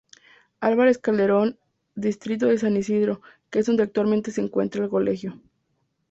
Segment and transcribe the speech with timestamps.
[0.61, 1.59] Álvarez Calderón,
[1.93, 5.39] distrito de San Isidro, que es donde actualmente se encuentra el Colegio.